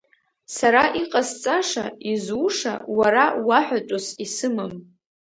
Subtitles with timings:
[0.55, 4.73] Сара иҟасҵаша, изуша уара уаҳәатәыс исымам!